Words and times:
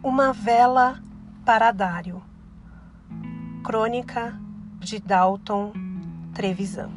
Uma 0.00 0.32
vela 0.32 1.02
para 1.44 1.72
Dário. 1.72 2.22
Crônica 3.64 4.38
de 4.78 5.00
Dalton 5.00 5.72
Trevisan. 6.32 6.88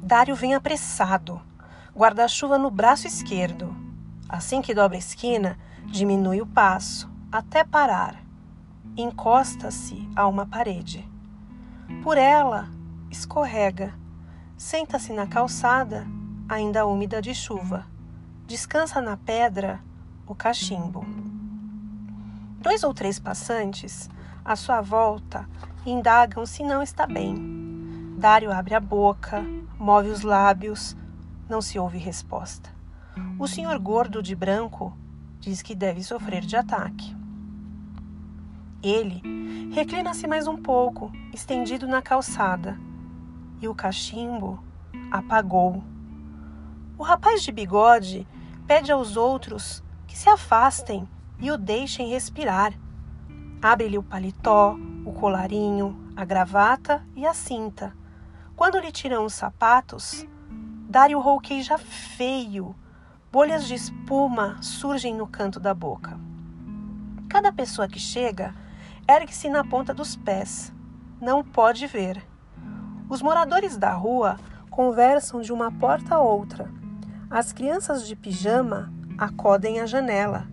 Dário 0.00 0.36
vem 0.36 0.54
apressado, 0.54 1.42
guarda-chuva 1.92 2.56
no 2.56 2.70
braço 2.70 3.08
esquerdo. 3.08 3.74
Assim 4.28 4.62
que 4.62 4.72
dobra 4.72 4.96
a 4.96 5.00
esquina, 5.00 5.58
diminui 5.86 6.40
o 6.40 6.46
passo, 6.46 7.10
até 7.32 7.64
parar. 7.64 8.14
Encosta-se 8.96 10.08
a 10.14 10.28
uma 10.28 10.46
parede. 10.46 11.04
Por 12.00 12.16
ela, 12.16 12.68
escorrega. 13.10 13.92
Senta-se 14.56 15.12
na 15.12 15.26
calçada 15.26 16.06
ainda 16.50 16.84
úmida 16.84 17.22
de 17.22 17.32
chuva. 17.32 17.86
Descansa 18.44 19.00
na 19.00 19.16
pedra 19.16 19.80
o 20.26 20.34
cachimbo. 20.34 21.06
Dois 22.60 22.82
ou 22.82 22.92
três 22.92 23.20
passantes, 23.20 24.10
à 24.44 24.56
sua 24.56 24.80
volta, 24.80 25.48
indagam 25.86 26.44
se 26.44 26.64
não 26.64 26.82
está 26.82 27.06
bem. 27.06 28.16
Dário 28.18 28.50
abre 28.50 28.74
a 28.74 28.80
boca, 28.80 29.44
move 29.78 30.08
os 30.08 30.22
lábios, 30.22 30.96
não 31.48 31.62
se 31.62 31.78
ouve 31.78 31.98
resposta. 31.98 32.68
O 33.38 33.46
senhor 33.46 33.78
gordo 33.78 34.20
de 34.20 34.34
branco 34.34 34.92
diz 35.38 35.62
que 35.62 35.74
deve 35.74 36.02
sofrer 36.02 36.40
de 36.44 36.56
ataque. 36.56 37.16
Ele 38.82 39.22
reclina-se 39.72 40.26
mais 40.26 40.48
um 40.48 40.56
pouco, 40.56 41.12
estendido 41.32 41.86
na 41.86 42.02
calçada, 42.02 42.76
e 43.60 43.68
o 43.68 43.74
cachimbo 43.74 44.62
apagou. 45.12 45.82
O 47.00 47.02
rapaz 47.02 47.42
de 47.42 47.50
bigode 47.50 48.28
pede 48.66 48.92
aos 48.92 49.16
outros 49.16 49.82
que 50.06 50.14
se 50.14 50.28
afastem 50.28 51.08
e 51.38 51.50
o 51.50 51.56
deixem 51.56 52.10
respirar. 52.10 52.74
Abre-lhe 53.62 53.96
o 53.96 54.02
paletó, 54.02 54.76
o 55.06 55.10
colarinho, 55.10 56.12
a 56.14 56.26
gravata 56.26 57.02
e 57.16 57.26
a 57.26 57.32
cinta. 57.32 57.96
Quando 58.54 58.78
lhe 58.78 58.92
tiram 58.92 59.24
os 59.24 59.32
sapatos, 59.32 60.26
Dário 60.90 61.18
rouqueja 61.20 61.78
feio. 61.78 62.76
Bolhas 63.32 63.66
de 63.66 63.76
espuma 63.76 64.58
surgem 64.60 65.14
no 65.14 65.26
canto 65.26 65.58
da 65.58 65.72
boca. 65.72 66.20
Cada 67.30 67.50
pessoa 67.50 67.88
que 67.88 67.98
chega 67.98 68.54
ergue-se 69.08 69.48
na 69.48 69.64
ponta 69.64 69.94
dos 69.94 70.16
pés. 70.16 70.70
Não 71.18 71.42
pode 71.42 71.86
ver. 71.86 72.22
Os 73.08 73.22
moradores 73.22 73.78
da 73.78 73.94
rua 73.94 74.36
conversam 74.68 75.40
de 75.40 75.50
uma 75.50 75.72
porta 75.72 76.16
a 76.16 76.20
outra 76.20 76.78
as 77.30 77.52
crianças 77.52 78.08
de 78.08 78.16
pijama 78.16 78.92
acodem 79.16 79.78
à 79.78 79.86
janela. 79.86 80.48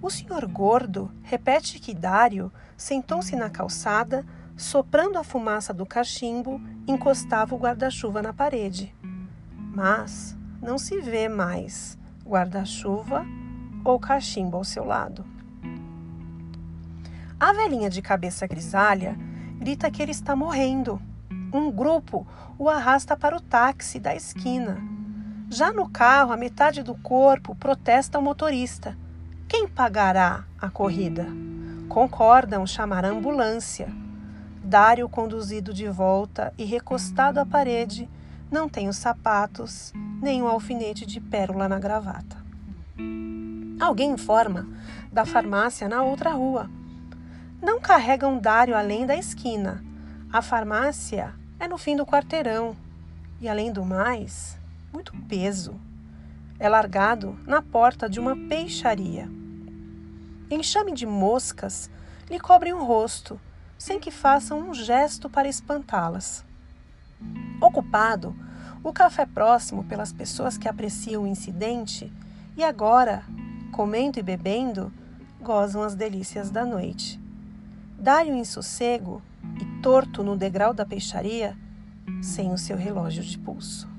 O 0.00 0.08
senhor 0.08 0.46
gordo 0.46 1.10
repete 1.24 1.80
que 1.80 1.92
Dário 1.92 2.52
sentou-se 2.76 3.34
na 3.34 3.50
calçada, 3.50 4.24
soprando 4.56 5.18
a 5.18 5.24
fumaça 5.24 5.74
do 5.74 5.84
cachimbo, 5.84 6.60
encostava 6.86 7.52
o 7.52 7.58
guarda-chuva 7.58 8.22
na 8.22 8.32
parede. 8.32 8.94
Mas 9.74 10.36
não 10.62 10.78
se 10.78 11.00
vê 11.00 11.28
mais 11.28 11.98
guarda-chuva 12.24 13.26
ou 13.84 13.98
cachimbo 13.98 14.56
ao 14.56 14.64
seu 14.64 14.84
lado. 14.84 15.26
A 17.40 17.52
velhinha 17.52 17.90
de 17.90 18.00
cabeça 18.00 18.46
grisalha 18.46 19.16
grita 19.58 19.90
que 19.90 20.00
ele 20.00 20.12
está 20.12 20.36
morrendo. 20.36 21.02
Um 21.52 21.72
grupo 21.72 22.24
o 22.56 22.68
arrasta 22.68 23.16
para 23.16 23.36
o 23.36 23.40
táxi 23.40 23.98
da 23.98 24.14
esquina 24.14 24.97
já 25.50 25.72
no 25.72 25.88
carro, 25.88 26.32
a 26.32 26.36
metade 26.36 26.82
do 26.82 26.94
corpo 26.94 27.54
protesta 27.54 28.18
o 28.18 28.22
motorista. 28.22 28.96
Quem 29.48 29.66
pagará 29.66 30.44
a 30.60 30.68
corrida? 30.68 31.26
Concordam 31.88 32.66
chamar 32.66 33.04
a 33.04 33.08
ambulância. 33.08 33.88
Dário, 34.62 35.08
conduzido 35.08 35.72
de 35.72 35.88
volta 35.88 36.52
e 36.58 36.64
recostado 36.66 37.40
à 37.40 37.46
parede, 37.46 38.06
não 38.50 38.68
tem 38.68 38.88
os 38.88 38.98
sapatos, 38.98 39.90
nem 40.20 40.42
o 40.42 40.46
alfinete 40.46 41.06
de 41.06 41.18
pérola 41.18 41.66
na 41.66 41.78
gravata. 41.78 42.36
Alguém 43.80 44.10
informa 44.10 44.68
da 45.10 45.24
farmácia 45.24 45.88
na 45.88 46.02
outra 46.02 46.30
rua. 46.30 46.68
Não 47.62 47.80
carregam 47.80 48.38
Dário 48.38 48.76
além 48.76 49.06
da 49.06 49.16
esquina. 49.16 49.82
A 50.30 50.42
farmácia 50.42 51.34
é 51.58 51.66
no 51.66 51.78
fim 51.78 51.96
do 51.96 52.04
quarteirão. 52.04 52.76
E 53.40 53.48
além 53.48 53.72
do 53.72 53.84
mais, 53.84 54.57
muito 54.98 55.12
peso. 55.28 55.80
É 56.58 56.68
largado 56.68 57.38
na 57.46 57.62
porta 57.62 58.10
de 58.10 58.18
uma 58.18 58.36
peixaria. 58.48 59.30
Enxame 60.50 60.92
de 60.92 61.06
moscas 61.06 61.88
lhe 62.28 62.40
cobrem 62.40 62.72
o 62.72 62.84
rosto, 62.84 63.40
sem 63.78 64.00
que 64.00 64.10
façam 64.10 64.58
um 64.58 64.74
gesto 64.74 65.30
para 65.30 65.48
espantá-las. 65.48 66.44
Ocupado, 67.60 68.34
o 68.82 68.92
café 68.92 69.24
próximo 69.24 69.84
pelas 69.84 70.12
pessoas 70.12 70.58
que 70.58 70.68
apreciam 70.68 71.22
o 71.22 71.28
incidente 71.28 72.12
e 72.56 72.64
agora, 72.64 73.22
comendo 73.70 74.18
e 74.18 74.22
bebendo, 74.22 74.92
gozam 75.40 75.84
as 75.84 75.94
delícias 75.94 76.50
da 76.50 76.64
noite. 76.64 77.20
Dá-lhe 77.96 78.32
em 78.32 78.44
sossego 78.44 79.22
e 79.60 79.80
torto 79.80 80.24
no 80.24 80.36
degrau 80.36 80.74
da 80.74 80.84
peixaria, 80.84 81.56
sem 82.20 82.52
o 82.52 82.58
seu 82.58 82.76
relógio 82.76 83.22
de 83.22 83.38
pulso. 83.38 83.97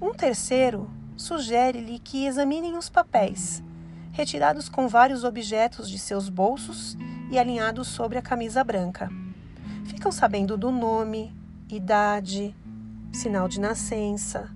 Um 0.00 0.14
terceiro 0.14 0.88
sugere-lhe 1.16 1.98
que 1.98 2.24
examinem 2.24 2.76
os 2.76 2.88
papéis, 2.88 3.64
retirados 4.12 4.68
com 4.68 4.86
vários 4.86 5.24
objetos 5.24 5.90
de 5.90 5.98
seus 5.98 6.28
bolsos 6.28 6.96
e 7.32 7.36
alinhados 7.36 7.88
sobre 7.88 8.16
a 8.16 8.22
camisa 8.22 8.62
branca. 8.62 9.10
Ficam 9.86 10.12
sabendo 10.12 10.56
do 10.56 10.70
nome, 10.70 11.34
idade, 11.68 12.54
sinal 13.12 13.48
de 13.48 13.58
nascença. 13.58 14.48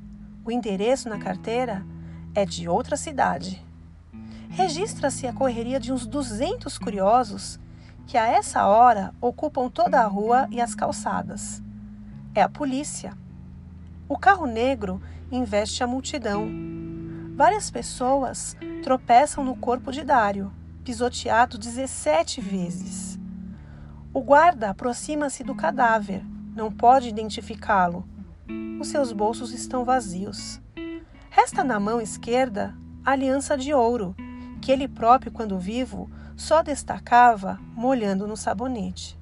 O 0.45 0.53
endereço 0.53 1.09
na 1.09 1.19
carteira 1.19 1.85
é 2.37 2.45
de 2.45 2.69
outra 2.69 2.97
cidade. 2.97 3.61
Registra-se 4.49 5.27
a 5.27 5.33
correria 5.33 5.81
de 5.81 5.93
uns 5.93 6.07
200 6.07 6.79
curiosos 6.79 7.59
que 8.07 8.17
a 8.17 8.29
essa 8.29 8.65
hora 8.67 9.13
ocupam 9.21 9.69
toda 9.69 10.01
a 10.01 10.07
rua 10.07 10.47
e 10.53 10.61
as 10.61 10.73
calçadas. 10.73 11.61
É 12.33 12.43
a 12.43 12.49
polícia. 12.49 13.21
O 14.13 14.19
carro 14.19 14.45
negro 14.45 15.01
investe 15.31 15.83
a 15.83 15.87
multidão. 15.87 16.47
Várias 17.35 17.71
pessoas 17.71 18.55
tropeçam 18.83 19.43
no 19.43 19.57
corpo 19.57 19.91
de 19.91 20.05
Dário, 20.05 20.53
pisoteado 20.85 21.57
17 21.57 22.39
vezes. 22.39 23.19
O 24.13 24.21
guarda 24.21 24.69
aproxima-se 24.69 25.43
do 25.43 25.55
cadáver, 25.55 26.23
não 26.55 26.71
pode 26.71 27.09
identificá-lo. 27.09 28.07
Os 28.79 28.89
seus 28.89 29.13
bolsos 29.13 29.51
estão 29.51 29.83
vazios. 29.83 30.61
Resta 31.31 31.65
na 31.65 31.81
mão 31.81 31.99
esquerda 31.99 32.75
a 33.03 33.13
aliança 33.13 33.57
de 33.57 33.73
ouro, 33.73 34.15
que 34.61 34.71
ele 34.71 34.89
próprio, 34.89 35.33
quando 35.33 35.59
vivo, 35.59 36.11
só 36.37 36.63
destacava 36.63 37.59
molhando 37.75 38.29
no 38.29 38.37
sabonete. 38.37 39.19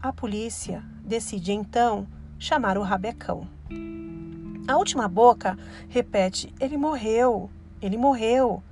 A 0.00 0.12
polícia 0.12 0.84
decide 1.04 1.50
então 1.50 2.06
chamar 2.38 2.78
o 2.78 2.82
rabecão. 2.82 3.52
A 4.66 4.76
última 4.76 5.06
boca 5.06 5.58
repete: 5.88 6.54
Ele 6.58 6.76
morreu, 6.76 7.50
ele 7.82 7.98
morreu. 7.98 8.62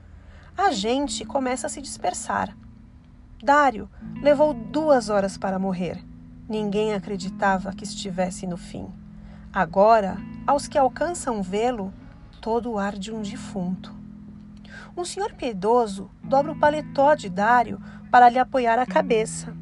A 0.57 0.71
gente 0.71 1.25
começa 1.25 1.67
a 1.67 1.71
se 1.71 1.83
dispersar. 1.83 2.57
Dário 3.43 3.91
levou 4.23 4.55
duas 4.55 5.11
horas 5.11 5.37
para 5.37 5.59
morrer. 5.59 6.03
Ninguém 6.49 6.95
acreditava 6.95 7.73
que 7.73 7.85
estivesse 7.85 8.47
no 8.47 8.57
fim. 8.57 8.89
Agora, 9.53 10.17
aos 10.47 10.67
que 10.67 10.79
alcançam 10.79 11.43
vê-lo, 11.43 11.93
todo 12.41 12.73
o 12.73 12.79
ar 12.79 12.99
de 12.99 13.13
um 13.13 13.21
defunto. 13.21 13.95
Um 14.97 15.05
senhor 15.05 15.33
piedoso 15.35 16.11
dobra 16.23 16.53
o 16.53 16.59
paletó 16.59 17.15
de 17.15 17.29
Dário 17.29 17.81
para 18.11 18.29
lhe 18.29 18.39
apoiar 18.39 18.79
a 18.79 18.87
cabeça. 18.87 19.55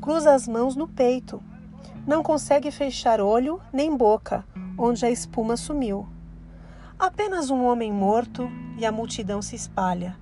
Cruza 0.00 0.34
as 0.34 0.48
mãos 0.48 0.74
no 0.74 0.88
peito. 0.88 1.42
Não 2.06 2.22
consegue 2.22 2.70
fechar 2.70 3.20
olho 3.20 3.60
nem 3.72 3.96
boca 3.96 4.44
onde 4.76 5.06
a 5.06 5.10
espuma 5.10 5.56
sumiu. 5.56 6.08
Apenas 6.98 7.50
um 7.50 7.64
homem 7.64 7.92
morto 7.92 8.50
e 8.76 8.84
a 8.84 8.90
multidão 8.90 9.40
se 9.40 9.54
espalha. 9.54 10.16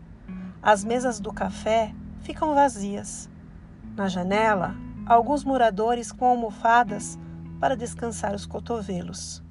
As 0.62 0.85
mesas 0.85 1.21
do 1.21 1.32
café 1.32 1.94
ficam 2.21 2.55
vazias. 2.55 3.31
Na 3.97 4.09
janela, 4.09 4.75
alguns 5.06 5.43
moradores 5.43 6.12
com 6.12 6.27
almofadas 6.27 7.19
para 7.59 7.77
descansar 7.77 8.35
os 8.35 8.44
cotovelos. 8.44 9.43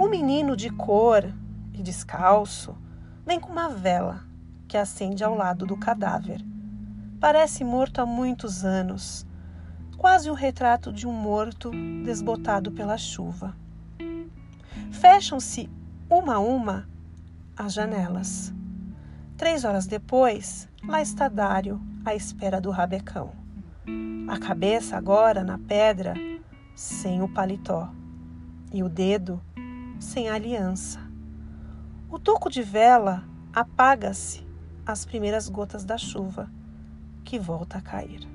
Um 0.00 0.08
menino 0.08 0.56
de 0.56 0.70
cor 0.70 1.30
e 1.72 1.82
descalço 1.82 2.76
vem 3.24 3.38
com 3.38 3.52
uma 3.52 3.68
vela 3.68 4.24
que 4.66 4.76
acende 4.78 5.22
ao 5.22 5.34
lado 5.34 5.66
do 5.66 5.76
cadáver. 5.76 6.40
Parece 7.20 7.64
morto 7.64 8.00
há 8.00 8.06
muitos 8.06 8.64
anos, 8.64 9.26
quase 9.96 10.30
o 10.30 10.34
retrato 10.34 10.92
de 10.92 11.06
um 11.06 11.12
morto 11.12 11.70
desbotado 12.04 12.70
pela 12.72 12.96
chuva. 12.96 13.56
Fecham-se 14.90 15.70
uma 16.08 16.34
a 16.34 16.38
uma, 16.38 16.88
as 17.56 17.72
janelas. 17.72 18.52
Três 19.36 19.64
horas 19.64 19.86
depois, 19.86 20.68
lá 20.86 21.00
está 21.02 21.28
Dário, 21.28 21.80
à 22.04 22.14
espera 22.14 22.60
do 22.60 22.70
rabecão. 22.70 23.32
A 24.28 24.38
cabeça 24.38 24.96
agora 24.96 25.42
na 25.42 25.58
pedra, 25.58 26.14
sem 26.74 27.22
o 27.22 27.28
paletó, 27.28 27.90
e 28.72 28.82
o 28.82 28.88
dedo 28.88 29.40
sem 29.98 30.28
a 30.28 30.34
aliança. 30.34 31.00
O 32.10 32.18
toco 32.18 32.50
de 32.50 32.62
vela 32.62 33.24
apaga-se 33.52 34.46
às 34.86 35.04
primeiras 35.04 35.48
gotas 35.48 35.84
da 35.84 35.96
chuva 35.96 36.50
que 37.24 37.38
volta 37.38 37.78
a 37.78 37.80
cair. 37.80 38.28